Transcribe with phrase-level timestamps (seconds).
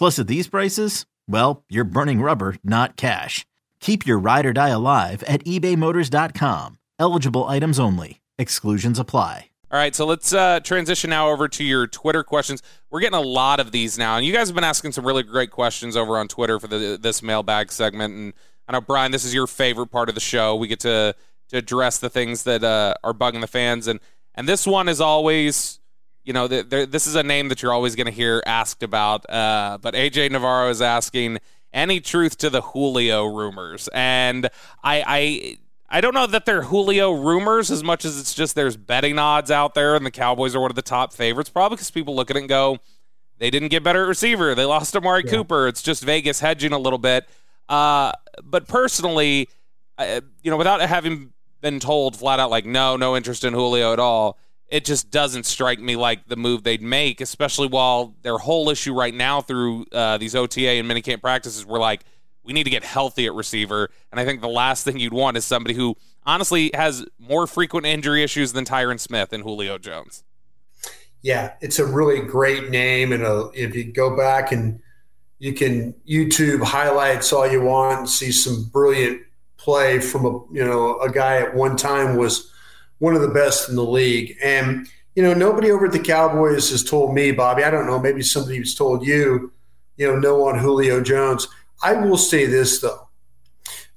[0.00, 3.44] Plus, at these prices, well, you're burning rubber, not cash.
[3.80, 6.78] Keep your ride or die alive at ebaymotors.com.
[6.98, 8.22] Eligible items only.
[8.38, 9.50] Exclusions apply.
[9.70, 12.62] All right, so let's uh, transition now over to your Twitter questions.
[12.88, 15.22] We're getting a lot of these now, and you guys have been asking some really
[15.22, 18.14] great questions over on Twitter for the, this mailbag segment.
[18.14, 18.32] And
[18.66, 20.56] I know Bryan, this is your favorite part of the show.
[20.56, 21.14] We get to
[21.50, 24.00] to address the things that uh, are bugging the fans, and
[24.34, 25.79] and this one is always,
[26.24, 28.82] you know, the, the, this is a name that you're always going to hear asked
[28.82, 29.28] about.
[29.28, 31.38] Uh, but AJ Navarro is asking
[31.72, 34.46] any truth to the Julio rumors, and
[34.82, 35.04] I.
[35.06, 35.56] I
[35.92, 39.50] I don't know that they're Julio rumors as much as it's just there's betting odds
[39.50, 41.50] out there, and the Cowboys are one of the top favorites.
[41.50, 42.78] Probably because people look at it and go,
[43.40, 44.54] they didn't get better at receiver.
[44.54, 45.32] They lost Amari yeah.
[45.32, 45.66] Cooper.
[45.66, 47.28] It's just Vegas hedging a little bit.
[47.68, 48.12] Uh,
[48.44, 49.48] but personally,
[49.98, 53.92] uh, you know, without having been told flat out like no, no interest in Julio
[53.92, 54.38] at all,
[54.70, 57.20] it just doesn't strike me like the move they'd make.
[57.20, 61.78] Especially while their whole issue right now through uh, these OTA and minicamp practices were
[61.78, 62.04] like
[62.42, 63.90] we need to get healthy at receiver.
[64.10, 67.86] And I think the last thing you'd want is somebody who honestly has more frequent
[67.86, 70.24] injury issues than Tyron Smith and Julio Jones.
[71.22, 73.12] Yeah, it's a really great name.
[73.12, 74.80] And a, if you go back and
[75.38, 79.22] you can YouTube highlights all you want and see some brilliant
[79.56, 82.49] play from a you know a guy at one time was
[83.00, 84.36] one of the best in the league.
[84.42, 87.64] And you know nobody over at the Cowboys has told me, Bobby.
[87.64, 87.98] I don't know.
[87.98, 89.52] Maybe somebody has told you.
[89.96, 91.46] You know, no on Julio Jones.
[91.82, 93.08] I will say this though.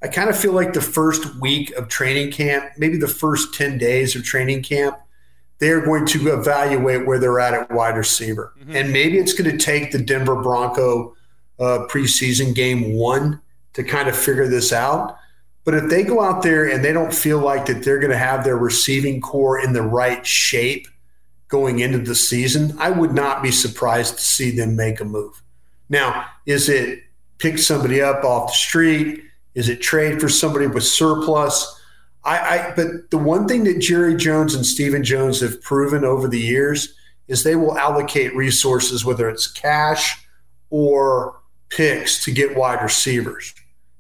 [0.02, 3.78] I kind of feel like the first week of training camp, maybe the first 10
[3.78, 4.98] days of training camp,
[5.60, 8.54] they're going to evaluate where they're at at wide receiver.
[8.60, 8.76] Mm-hmm.
[8.76, 11.16] And maybe it's going to take the Denver Bronco
[11.58, 13.40] uh, preseason game one
[13.74, 15.18] to kind of figure this out.
[15.66, 18.18] But if they go out there and they don't feel like that they're going to
[18.18, 20.88] have their receiving corps in the right shape
[21.48, 25.42] going into the season, I would not be surprised to see them make a move.
[25.90, 27.04] Now, is it
[27.38, 29.24] pick somebody up off the street?
[29.54, 31.80] Is it trade for somebody with surplus?
[32.26, 36.28] I, I, but the one thing that Jerry Jones and Stephen Jones have proven over
[36.28, 36.94] the years
[37.28, 40.26] is they will allocate resources, whether it's cash
[40.70, 43.54] or picks, to get wide receivers.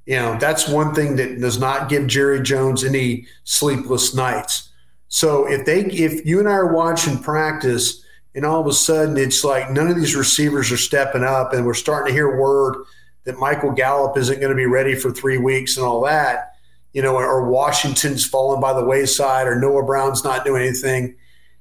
[0.06, 4.69] You know, that's one thing that does not give Jerry Jones any sleepless nights.
[5.08, 8.03] So if they if you and I are watching practice
[8.36, 11.66] and all of a sudden it's like none of these receivers are stepping up and
[11.66, 12.84] we're starting to hear word
[13.24, 16.56] that Michael Gallup isn't going to be ready for three weeks and all that,
[16.91, 21.16] you know, or Washington's fallen by the wayside or Noah Brown's not doing anything,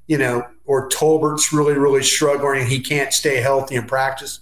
[0.09, 4.41] you know, or Tolbert's really, really struggling and he can't stay healthy in practice.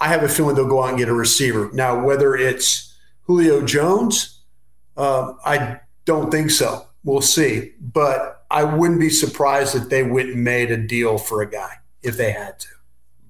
[0.00, 1.70] I have a feeling they'll go out and get a receiver.
[1.72, 2.93] Now, whether it's
[3.24, 4.42] Julio Jones,
[4.96, 6.86] uh, I don't think so.
[7.02, 7.72] We'll see.
[7.80, 11.72] But I wouldn't be surprised if they went and made a deal for a guy
[12.02, 12.68] if they had to.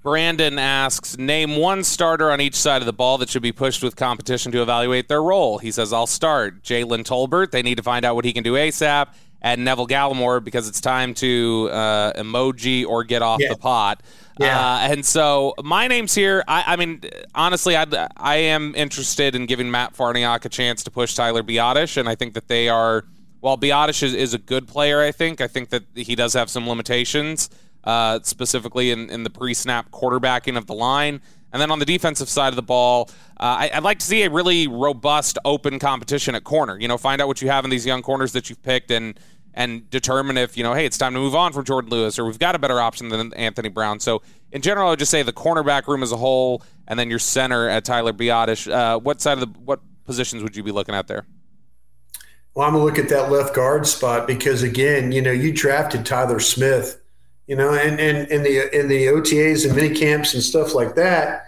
[0.02, 3.82] Brandon asks, name one starter on each side of the ball that should be pushed
[3.82, 5.56] with competition to evaluate their role.
[5.56, 6.62] He says, I'll start.
[6.62, 9.06] Jalen Tolbert, they need to find out what he can do ASAP.
[9.40, 13.49] And Neville Gallimore, because it's time to uh, emoji or get off yeah.
[13.49, 14.02] the pot.
[14.39, 14.59] Yeah.
[14.59, 16.43] Uh, and so my name's here.
[16.49, 17.03] I, I mean,
[17.35, 17.87] honestly, I,
[18.17, 21.97] I am interested in giving Matt Farniok a chance to push Tyler Biadasz.
[21.97, 23.05] And I think that they are,
[23.41, 26.51] while Biadasz is, is a good player, I think, I think that he does have
[26.51, 27.49] some limitations
[27.85, 31.21] uh, specifically in, in the pre snap quarterbacking of the line.
[31.53, 34.25] And then on the defensive side of the ball, uh, I, would like to see
[34.25, 36.77] a really robust, open competition at corner.
[36.81, 39.19] You know, find out what you have in these young corners that you've picked, and
[39.55, 42.25] and determine if, you know, hey, it's time to move on from Jourdan Lewis or
[42.27, 44.01] we've got a better option than Anthony Brown.
[44.01, 44.23] So,
[44.53, 47.19] in general, I would just say the cornerback room as a whole and then your
[47.19, 48.71] center at Tyler Biadasz.
[48.71, 51.25] Uh, what side of the what positions would you be looking at there?
[52.55, 55.53] Well, I'm going to look at that left guard spot because, again, you know, you
[55.53, 57.00] drafted Tyler Smith,
[57.49, 60.95] you know, and, and in the in the OTAs and mini camps and stuff like
[60.95, 61.47] that,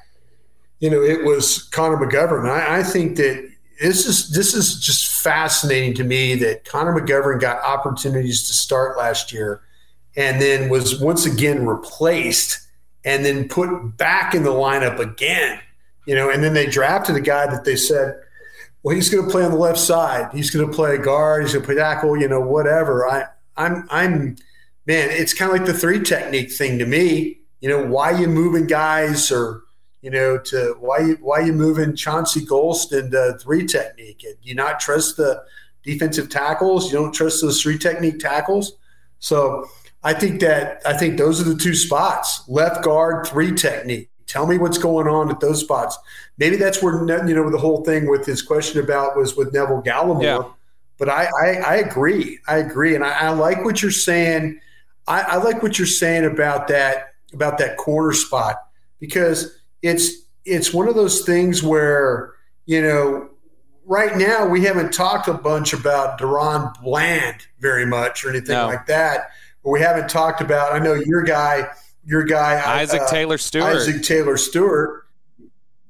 [0.81, 2.50] you know, it was Connor McGovern.
[2.50, 3.49] I, I think that
[3.81, 8.96] this is this is just fascinating to me that Connor McGovern got opportunities to start
[8.96, 9.62] last year
[10.17, 12.67] and then was once again replaced
[13.05, 15.61] and then put back in the lineup again.
[16.06, 18.17] You know, and then they drafted a guy that they said,
[18.82, 20.31] well, he's going to play on the left side.
[20.32, 21.43] He's going to play guard.
[21.43, 22.17] He's going to play tackle.
[22.17, 23.08] You know, whatever.
[23.08, 23.25] I,
[23.56, 24.37] I'm, I'm,
[24.87, 25.11] man.
[25.11, 27.40] It's kind of like the three technique thing to me.
[27.61, 29.62] You know, why you moving guys or
[30.06, 34.20] you know, to why you why you moving Chauncey Golston to three technique?
[34.20, 35.43] Do you not trust the
[35.82, 36.87] defensive tackles?
[36.87, 38.75] You don't trust those three technique tackles?
[39.19, 39.69] So
[40.05, 44.08] I think that I think those are the two spots: left guard, three technique.
[44.29, 45.99] Tell me what's going on at those spots.
[46.38, 49.82] Maybe that's where you know the whole thing with his question about was with Neville
[49.82, 50.23] Gallimore.
[50.23, 50.43] Yeah.
[50.99, 52.38] But I, I, I agree.
[52.47, 54.61] I agree, and I, I like what you're saying.
[55.09, 58.69] I, I like what you're saying about that about that corner spot
[59.00, 59.56] because
[59.87, 60.11] it's
[60.44, 62.35] it's one of those things where
[62.67, 63.29] you know
[63.87, 68.67] right now we haven't talked a bunch about DaRon Bland very much or anything no.
[68.67, 69.31] like that.
[69.62, 70.73] But we haven't talked about.
[70.73, 71.69] I know your guy,
[72.05, 73.77] your guy Isaac uh, Taylor Stuart.
[73.77, 75.06] Isaac Taylor Stuart.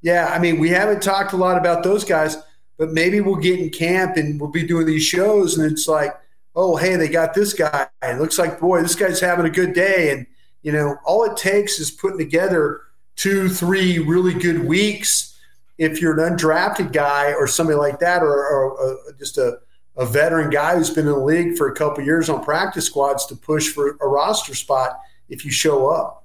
[0.02, 2.36] Yeah, I mean we haven't talked a lot about those guys,
[2.78, 6.14] but maybe we'll get in camp and we'll be doing these shows, and it's like,
[6.54, 7.88] oh hey, they got this guy.
[8.02, 10.26] It looks like boy, this guy's having a good day, and
[10.62, 12.82] you know all it takes is putting together
[13.16, 15.38] two, three really good weeks.
[15.78, 19.58] If you're an undrafted guy or somebody like that, or, or, or just a,
[19.96, 23.26] a veteran guy who's been in the league for a couple years on practice squads
[23.26, 24.98] to push for a roster spot
[25.28, 26.24] if you show up.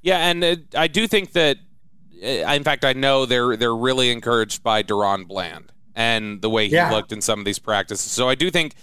[0.00, 1.58] Yeah, and it, I do think that,
[2.22, 6.66] uh, in fact, I know they're they're really encouraged by DaRon Bland and the way
[6.66, 6.90] he yeah.
[6.90, 8.10] looked in some of these practices.
[8.10, 8.74] So I do think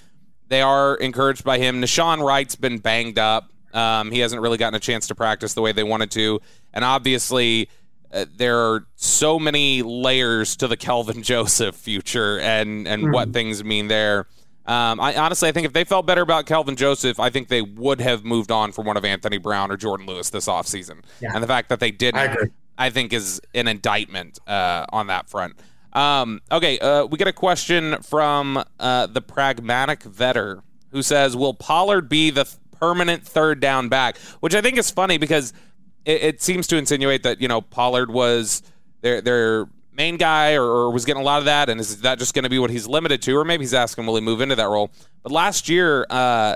[0.47, 1.81] they are encouraged by him.
[1.81, 3.51] Nahshon Wright's been banged up.
[3.73, 6.41] Um, he hasn't really gotten a chance to practice the way they wanted to.
[6.73, 7.69] And obviously,
[8.11, 13.13] uh, there are so many layers to the Kelvin Joseph future and, and mm.
[13.13, 13.33] what hmm.
[13.33, 14.27] things mean there.
[14.65, 17.63] Um, I honestly, I think if they felt better about Kelvin Joseph, I think they
[17.63, 21.01] would have moved on from one of Anthony Brown or Jourdan Lewis this offseason.
[21.19, 21.31] Yeah.
[21.33, 22.35] And the fact that they didn't, I,
[22.77, 25.55] I think, is an indictment uh, on that front.
[25.93, 30.61] Um, okay, uh, we get a question from uh, the pragmatic vetter
[30.91, 32.45] who says, "Will Pollard be the
[32.79, 35.53] permanent third down back?" Which I think is funny because–
[36.05, 38.63] it, it seems to insinuate that you know Pollard was
[39.01, 42.19] their their main guy or, or was getting a lot of that, and is that
[42.19, 44.41] just going to be what he's limited to, or maybe he's asking will he move
[44.41, 44.91] into that role?
[45.23, 46.55] But last year, uh,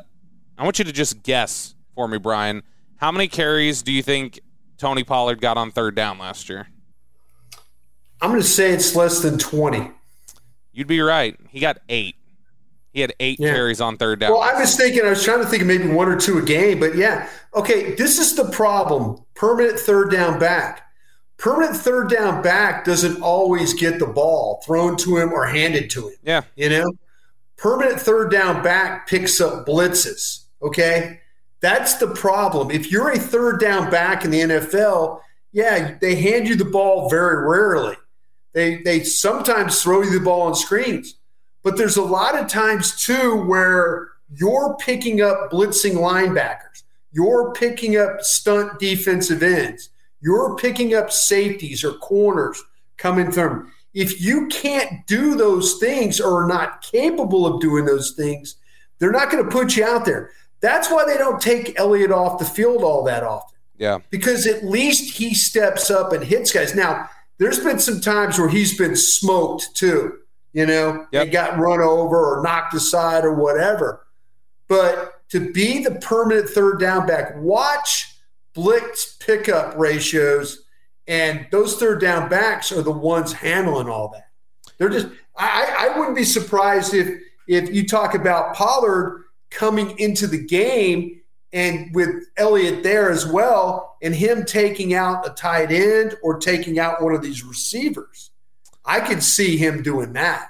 [0.58, 2.64] I want you to just guess for me, Bryan.
[2.98, 4.40] How many carries do you think
[4.78, 6.68] Tony Pollard got on third down last year?
[8.22, 9.92] I'm going to say it's less than 20.
[10.72, 11.38] You'd be right.
[11.50, 12.16] He got eight.
[12.94, 13.54] He had eight yeah.
[13.54, 14.32] carries on third down.
[14.32, 16.42] Well, I was thinking, I was trying to think of maybe one or two a
[16.44, 17.28] game, but yeah.
[17.56, 19.24] Okay, this is the problem.
[19.34, 20.88] Permanent third down back.
[21.38, 26.10] Permanent third down back doesn't always get the ball thrown to him or handed to
[26.10, 26.16] him.
[26.24, 26.42] Yeah.
[26.56, 26.92] You know?
[27.58, 30.46] Permanent third down back picks up blitzes.
[30.62, 31.20] Okay.
[31.62, 32.70] That's the problem.
[32.70, 35.22] If you're a third down back in the NFL,
[35.52, 37.96] yeah, they hand you the ball very rarely.
[38.54, 41.16] They they sometimes throw you the ball on screens.
[41.64, 47.98] But there's a lot of times too where you're picking up blitzing linebackers, you're picking
[47.98, 49.90] up stunt defensive ends,
[50.22, 52.62] you're picking up safeties or corners
[52.98, 53.68] coming through.
[53.94, 58.56] If you can't do those things or are not capable of doing those things,
[59.00, 60.32] they're not going to put you out there.
[60.62, 63.58] That's why they don't take Elliott off the field all that often.
[63.78, 64.00] Yeah.
[64.10, 66.74] Because at least he steps up and hits guys.
[66.74, 70.20] Now, there's been some times where he's been smoked too
[70.54, 71.24] you know, yep.
[71.24, 74.06] and got run over or knocked aside or whatever.
[74.68, 78.16] But to be the permanent third down back, watch
[78.54, 80.64] blitz pickup ratios,
[81.08, 84.30] and those third down backs are the ones handling all that.
[84.78, 90.28] They're just I, I wouldn't be surprised if if you talk about Pollard coming into
[90.28, 96.16] the game and with Elliott there as well, and him taking out a tight end
[96.24, 98.32] or taking out one of these receivers.
[98.86, 100.50] I could see him doing that.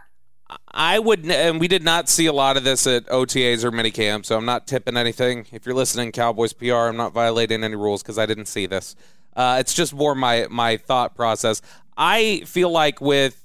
[0.67, 4.25] I would, and we did not see a lot of this at OTAs or minicamp,
[4.25, 5.45] so I'm not tipping anything.
[5.51, 8.95] If you're listening, Cowboys PR, I'm not violating any rules because I didn't see this.
[9.35, 11.61] Uh, it's just more my my thought process.
[11.97, 13.43] I feel like with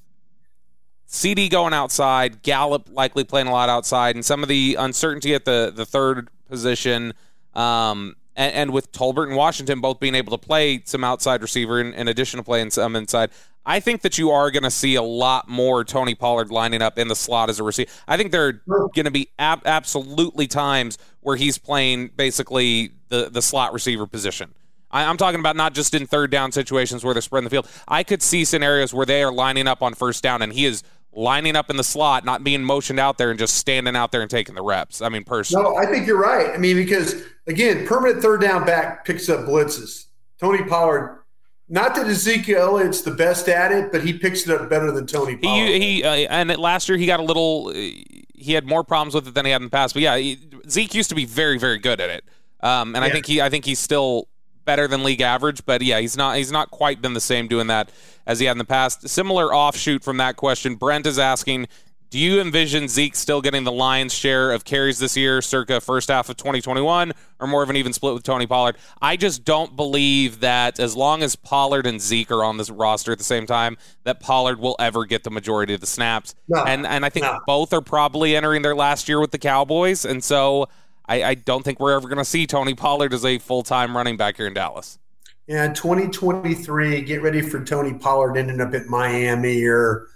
[1.06, 5.44] CD going outside, Gallup likely playing a lot outside, and some of the uncertainty at
[5.44, 7.14] the the third position.
[7.54, 11.80] Um, and, and, with Tolbert and Washington both being able to play some outside receiver
[11.80, 13.30] in, in addition to playing some inside,
[13.66, 16.98] I think that you are going to see a lot more Tony Pollard lining up
[16.98, 17.90] in the slot as a receiver.
[18.06, 18.52] I think there are
[18.94, 24.54] going to be ab- absolutely times where he's playing basically the, the slot receiver position.
[24.90, 27.68] I, am talking about not just in third down situations where they're spreading the field.
[27.86, 30.82] I could see scenarios where they are lining up on first down and he is
[31.12, 34.20] lining up in the slot, not being motioned out there and just standing out there
[34.20, 35.02] and taking the reps.
[35.02, 35.64] I mean, personally.
[35.64, 36.50] No, I think you're right.
[36.50, 40.06] I mean, because again, permanent third down back picks up blitzes.
[40.38, 41.22] Tony Pollard,
[41.68, 45.06] not that Ezekiel Elliott's the best at it, but he picks it up better than
[45.06, 45.68] Tony Pollard.
[45.68, 49.26] He, he uh, and last year he got a little, he had more problems with
[49.26, 49.94] it than he had in the past.
[49.94, 50.38] But yeah, he,
[50.68, 52.24] Zeke used to be very, very good at it.
[52.60, 53.08] Um, and yeah.
[53.08, 54.28] I think he, I think he's still
[54.68, 57.68] better than league average, but yeah, he's not he's not quite been the same doing
[57.68, 57.90] that
[58.26, 59.08] as he had in the past.
[59.08, 61.68] Similar offshoot from that question, Brent is asking,
[62.10, 66.10] do you envision Zeke still getting the lion's share of carries this year, circa first
[66.10, 68.76] half of 2021, or more of an even split with Tony Pollard?
[69.00, 73.10] I just don't believe that as long as Pollard and Zeke are on this roster
[73.10, 76.34] at the same time, that Pollard will ever get the majority of the snaps.
[76.46, 77.40] No, and and I think no.
[77.46, 80.68] both are probably entering their last year with the Cowboys, and so
[81.08, 83.96] I, I don't think we're ever going to see Tony Pollard as a full time
[83.96, 84.98] running back here in Dallas.
[85.46, 90.06] Yeah, 2023, get ready for Tony Pollard ending up at Miami or,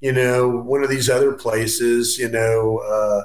[0.00, 3.24] you know, one of these other places, you know, uh,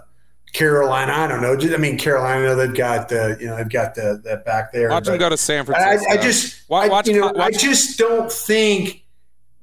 [0.53, 1.13] Carolina.
[1.13, 1.73] I don't know.
[1.73, 4.89] I mean, Carolina, they've got the, you know, they've got the that back there.
[4.89, 6.09] Watch them go to San Francisco.
[6.09, 7.55] I, I just, watch, I, you know, watch.
[7.55, 9.05] I just don't think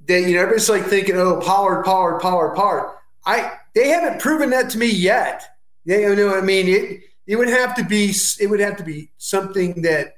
[0.06, 2.96] that, you know, everybody's like thinking, oh, Pollard, Pollard, Pollard, Pollard.
[3.26, 5.44] I, they haven't proven that to me yet.
[5.84, 8.82] They, you know, I mean, it, it would have to be it would have to
[8.82, 10.16] be something that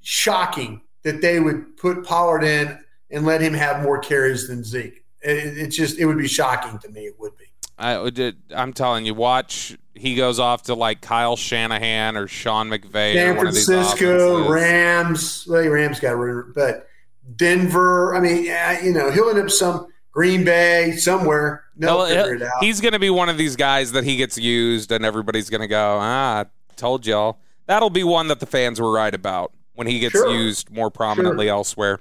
[0.00, 2.76] shocking that they would put Pollard in
[3.10, 5.04] and let him have more carries than Zeke.
[5.20, 7.02] It, it just it would be shocking to me.
[7.02, 7.44] It would be.
[7.78, 8.36] I would.
[8.54, 9.76] I'm telling you, watch.
[9.94, 13.14] He goes off to like Kyle Shanahan or Sean McVay.
[13.14, 15.46] San Francisco Rams.
[15.46, 16.16] Well, Rams got
[16.54, 16.88] but
[17.36, 18.16] Denver.
[18.16, 18.44] I mean,
[18.82, 21.64] you know, he'll end up some Green Bay somewhere.
[21.76, 22.64] They'll figure it out.
[22.64, 25.60] He's going to be one of these guys that he gets used, and everybody's going
[25.60, 26.46] to go, ah,
[26.76, 27.38] told y'all.
[27.66, 30.30] That'll be one that the fans were right about when he gets sure.
[30.30, 31.54] used more prominently sure.
[31.54, 32.00] elsewhere.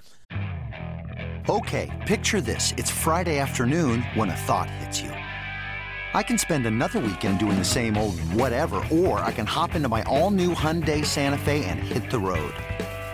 [1.50, 2.74] Okay, picture this.
[2.78, 5.10] It's Friday afternoon when a thought hits you.
[5.10, 9.90] I can spend another weekend doing the same old whatever, or I can hop into
[9.90, 12.54] my all new Hyundai Santa Fe and hit the road.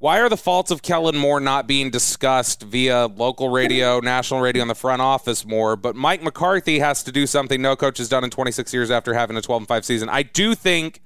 [0.00, 4.62] why are the faults of Kellen Moore not being discussed via local radio, national radio,
[4.62, 5.76] in the front office more?
[5.76, 9.12] But Mike McCarthy has to do something no coach has done in 26 years after
[9.12, 10.08] having a 12 and 5 season.
[10.08, 11.02] I do think,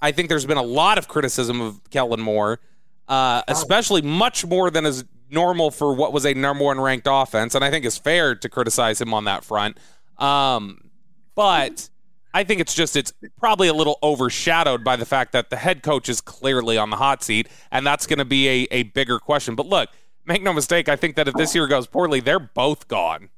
[0.00, 2.60] I think there's been a lot of criticism of Kellen Moore,
[3.08, 7.56] uh, especially much more than is normal for what was a number one ranked offense,
[7.56, 9.78] and I think it's fair to criticize him on that front.
[10.18, 10.90] Um,
[11.34, 11.88] but
[12.34, 15.82] I think it's just it's probably a little overshadowed by the fact that the head
[15.82, 19.18] coach is clearly on the hot seat, and that's going to be a, a bigger
[19.18, 19.54] question.
[19.54, 19.90] But look,
[20.24, 23.28] make no mistake, I think that if this year goes poorly, they're both gone.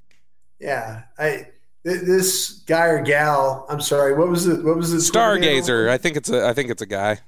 [0.61, 1.49] Yeah, I
[1.83, 3.67] this guy or gal.
[3.69, 4.15] I'm sorry.
[4.15, 4.65] What was it?
[4.65, 4.99] What was it?
[4.99, 5.89] Stargazer.
[5.89, 6.47] I think it's a.
[6.47, 7.19] I think it's a guy.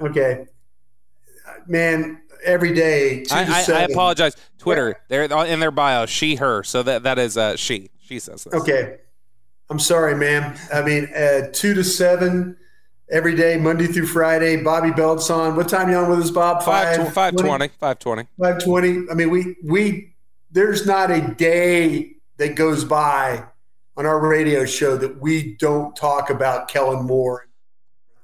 [0.00, 0.46] Okay,
[1.66, 2.20] man.
[2.44, 3.24] Every day.
[3.32, 4.36] I, I, I, apologize.
[4.58, 4.88] Twitter.
[5.08, 5.26] Yeah.
[5.26, 6.06] They're in their bio.
[6.06, 6.62] She, her.
[6.62, 7.90] So that that is uh, she.
[7.98, 8.54] She says this.
[8.54, 8.98] Okay.
[9.68, 10.56] I'm sorry, ma'am.
[10.72, 12.56] I mean, uh, two to seven
[13.10, 14.62] every day, Monday through Friday.
[14.62, 15.56] Bobby Belt's on.
[15.56, 16.62] What time you on with us, Bob?
[16.62, 17.68] Five, five twenty.
[17.80, 18.26] Five twenty.
[18.38, 19.10] Five twenty.
[19.10, 20.14] I mean, we we
[20.50, 23.44] there's not a day that goes by
[23.96, 27.46] on our radio show that we don't talk about Kellen Moore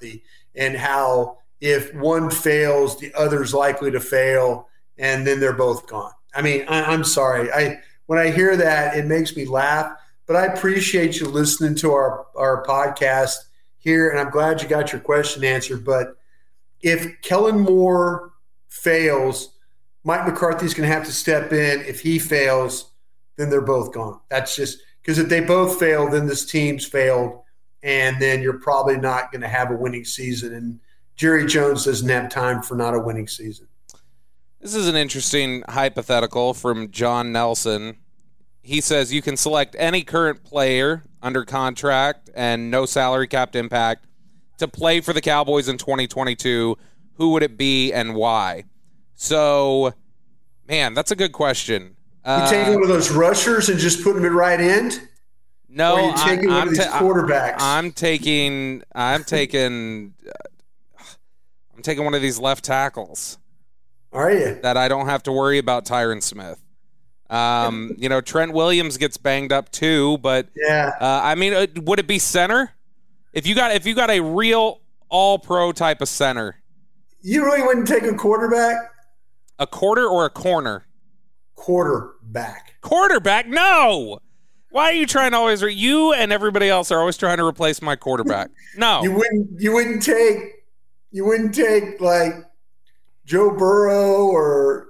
[0.03, 0.23] the
[0.55, 4.69] and how if one fails, the other's likely to fail,
[4.99, 6.13] and then they're both gone.
[6.35, 7.51] I mean, I, I'm sorry.
[7.51, 9.97] I when I hear that, it makes me laugh
[10.33, 13.37] but I appreciate you listening to our, our podcast
[13.77, 15.85] here, and I'm glad you got your question answered.
[15.85, 16.17] But
[16.81, 18.33] if Kellen Moore
[18.71, 19.55] fails,
[20.05, 21.83] Mike McCarthy's going to have to step in.
[21.83, 22.93] If he fails,
[23.37, 24.21] then they're both gone.
[24.31, 27.43] That's just because if they both fail, then this team's failed,
[27.83, 30.55] and then you're probably not going to have a winning season.
[30.55, 30.81] And
[31.15, 33.69] Jerry Jones doesn't have time for not a winning season.
[34.63, 37.99] This is an interesting hypothetical from John Nelson
[38.63, 44.07] he says you can select any current player under contract and no salary capped impact
[44.59, 46.77] to play for the Cowboys in 2022.
[47.15, 48.65] Who would it be and why?
[49.15, 49.95] So,
[50.69, 51.97] man, that's a good question.
[52.25, 55.09] You uh, taking one of those rushers and just putting them at right end?
[55.69, 57.57] No, or you taking I'm, one I'm of these ta- quarterbacks?
[57.59, 58.83] I'm taking.
[58.95, 60.15] I'm taking.
[61.75, 63.39] I'm taking one of these left tackles
[64.13, 64.61] Are you?
[64.63, 66.63] that I don't have to worry about Tyron Smith.
[67.33, 70.93] Um, you know, Trent Williams gets banged up too, but Yeah.
[71.01, 72.73] uh, I mean, uh, would it be center?
[73.33, 76.57] If you got if you got a real All Pro type of center,
[77.23, 78.77] You really wouldn't take a quarterback?
[79.59, 80.87] a quarter or a corner?
[81.55, 82.75] Quarterback.
[82.81, 83.47] Quarterback?
[83.49, 84.19] No.
[84.71, 85.63] Why are you trying to always?
[85.63, 88.51] Re- you and everybody else are always trying to replace my quarterback.
[88.77, 89.03] No.
[89.03, 89.61] You wouldn't.
[89.61, 90.65] You wouldn't take.
[91.11, 92.33] You wouldn't take like
[93.27, 94.89] Joe Burrow or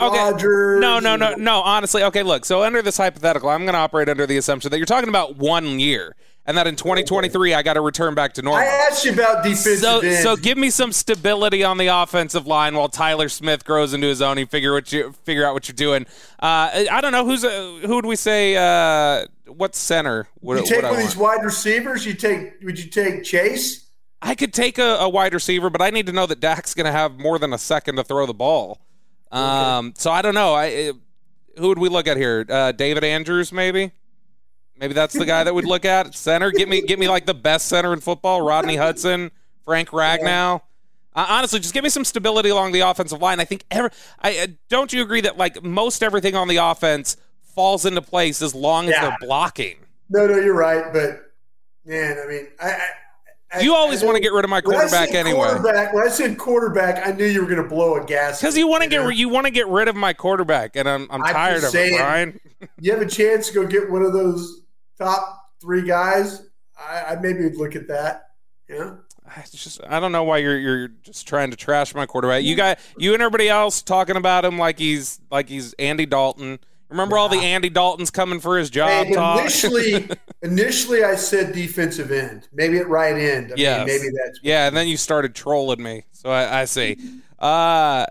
[0.00, 0.18] Okay.
[0.18, 0.80] Rodgers.
[0.80, 1.60] No, no, no, no.
[1.62, 2.22] Honestly, okay.
[2.22, 5.08] Look, so under this hypothetical, I'm going to operate under the assumption that you're talking
[5.08, 6.16] about one year,
[6.46, 8.60] and that in 2023 I got to return back to normal.
[8.62, 10.22] I asked you about defensive So, end.
[10.22, 14.22] so give me some stability on the offensive line while Tyler Smith grows into his
[14.22, 14.38] own.
[14.38, 16.06] and figure what you figure out what you're doing.
[16.40, 18.56] Uh, I don't know who's uh, who would we say?
[18.56, 20.28] Uh, what center?
[20.40, 22.06] Would, you take one of these wide receivers.
[22.06, 22.54] You take.
[22.62, 23.86] Would you take Chase?
[24.22, 26.84] I could take a, a wide receiver, but I need to know that Dak's going
[26.86, 28.78] to have more than a second to throw the ball.
[29.30, 30.54] Um, so I don't know.
[30.54, 30.96] I it,
[31.58, 32.44] who would we look at here?
[32.48, 33.92] Uh, David Andrews, maybe.
[34.76, 36.50] Maybe that's the guy that we'd look at center.
[36.50, 39.30] Get me, get me like the best center in football: Rodney Hudson,
[39.64, 40.62] Frank Ragnow.
[41.14, 43.40] Uh, honestly, just give me some stability along the offensive line.
[43.40, 43.90] I think ever.
[44.20, 48.40] I uh, don't you agree that like most everything on the offense falls into place
[48.40, 49.02] as long as Yeah.
[49.08, 49.76] they're blocking.
[50.08, 50.92] No, no, you're right.
[50.92, 51.32] But
[51.84, 52.46] man, I mean.
[52.60, 52.78] I I-
[53.60, 55.48] You always want to get rid of my quarterback anyway.
[55.48, 55.92] Quarterback.
[55.92, 58.40] When I said quarterback, I knew you were going to blow a gas.
[58.40, 59.08] Because you want to get know?
[59.08, 61.94] you want to get rid of my quarterback, and I'm I'm I'm tired of saying.
[61.94, 62.40] it, Bryan.
[62.78, 64.62] You have a chance to go get one of those
[64.98, 66.48] top three guys.
[66.78, 68.28] I, I maybe would look at that.
[68.68, 68.94] Yeah.
[69.36, 72.44] I just I don't know why you're you're just trying to trash my quarterback.
[72.44, 76.58] You got you and everybody else talking about him like he's like he's Andy Dalton.
[76.90, 79.40] Remember all the Andy Daltons coming for his job Hey, talk?
[79.40, 80.08] initially,
[80.42, 83.52] initially, I said defensive end, maybe at right end.
[83.52, 83.86] I Yes.
[83.86, 86.02] mean, maybe that's yeah, and then you started trolling me.
[86.12, 86.96] So I, I see.
[87.38, 88.04] Uh,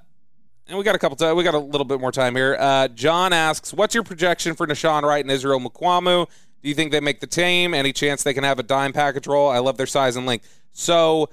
[0.68, 1.18] and we got a couple.
[1.18, 2.56] T- we got a little bit more time here.
[2.60, 6.28] Uh, John asks, "What's your projection for Nahshon Wright and Israel Mukuamu?
[6.62, 7.74] Do you think they make the team?
[7.74, 9.50] Any chance they can have a dime package role?
[9.50, 10.48] I love their size and length.
[10.72, 11.30] So."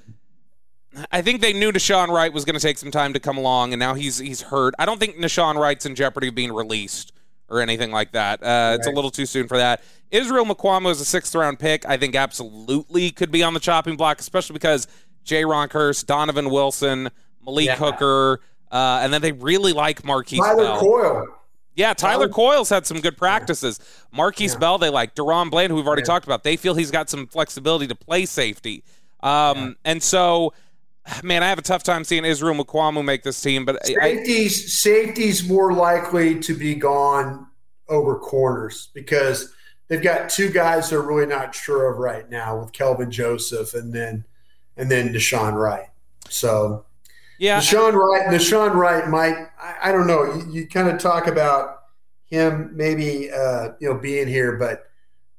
[1.12, 3.75] I think they knew Nahshon Wright was going to take some time to come along,
[3.75, 4.73] and now he's he's hurt.
[4.79, 7.12] I don't think Nahshon Wright's in jeopardy of being released
[7.49, 8.43] or anything like that.
[8.43, 9.83] Uh, It's a little too soon for that.
[10.11, 11.85] Israel Mukuamu is a sixth round pick.
[11.87, 14.87] I think absolutely could be on the chopping block, especially because
[15.25, 17.11] Jayron Kearse, Donovan Wilson,
[17.45, 17.77] Malik Yeah.
[17.77, 20.81] Hooker, uh, and then they really like Markquese Tyler Bell.
[20.81, 21.27] Coyle.
[21.75, 23.79] Yeah, Tyler Tyler- Coyle's had some good practices.
[24.17, 24.59] Markquese Yeah.
[24.61, 25.15] Bell, they like.
[25.15, 28.25] DaRon Bland, who we've already talked about, they feel he's got some flexibility to play
[28.27, 28.83] safety.
[29.23, 30.53] Um, And so,
[31.23, 34.14] man, I have a tough time seeing Israel Mukuamu make this team, but I, I,
[34.14, 37.47] Safeties, safeties more likely to be gone
[37.88, 39.53] over corners because
[39.88, 43.92] they've got two guys they're really not sure of right now with Kelvin Joseph and
[43.92, 44.25] then
[44.77, 45.88] and then Deshaun Wright.
[46.29, 46.85] So
[47.38, 50.25] yeah, Deshaun Wright, Deshaun Wright might I, I don't know.
[50.25, 51.83] You, you kind of talk about
[52.27, 54.90] him maybe uh, you know being here, but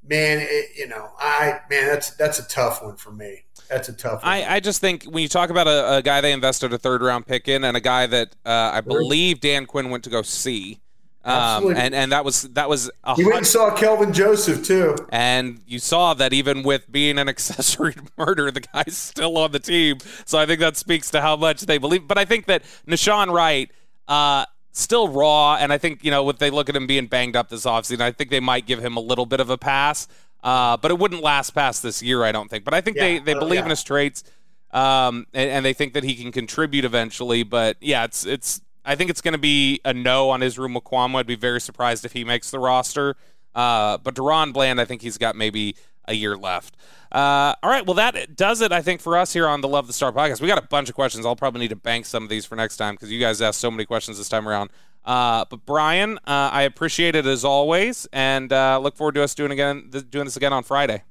[0.06, 3.44] man, it, you know, I man, that's that's a tough one for me.
[3.68, 4.32] That's a tough one.
[4.32, 7.02] I, I just think when you talk about a, a guy they invested a third
[7.02, 10.22] round pick in and a guy that uh, I believe Dan Quinn went to go
[10.22, 10.80] see.
[11.24, 14.96] Um, and and that was that was a he went and saw Kelvin Joseph too.
[15.10, 19.52] And you saw that even with being an accessory to murder, the guy's still on
[19.52, 19.98] the team.
[20.24, 22.08] So I think that speaks to how much they believe.
[22.08, 23.70] But I think that Nahshon Wright,
[24.06, 24.46] uh,
[24.78, 27.48] still raw, and I think you know, if they look at him being banged up
[27.48, 30.06] this offseason, I think they might give him a little bit of a pass.
[30.42, 32.64] Uh, but it wouldn't last past this year, I don't think.
[32.64, 33.22] But I think they Yeah.
[33.24, 34.22] they Oh, believe in his traits,
[34.70, 37.42] um, and, and they think that he can contribute eventually.
[37.42, 38.60] But yeah, it's it's.
[38.84, 41.14] I think it's going to be a no on Israel McQuam.
[41.14, 43.16] I'd be very surprised if he makes the roster.
[43.54, 45.74] Uh, but DaRon Bland, I think he's got maybe
[46.08, 46.76] a year left.
[47.12, 48.72] Uh, all right, well that does it.
[48.72, 50.88] I think for us here on the Love the Star podcast, we got a bunch
[50.88, 51.24] of questions.
[51.24, 53.60] I'll probably need to bank some of these for next time because you guys asked
[53.60, 54.70] so many questions this time around.
[55.04, 59.34] Uh, but Bryan, uh, I appreciate it as always, and uh, look forward to us
[59.34, 61.02] doing again doing this again on Friday.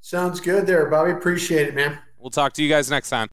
[0.00, 1.12] Sounds good there, Bobby.
[1.12, 1.98] Appreciate it, man.
[2.18, 3.20] We'll talk to you guys next time.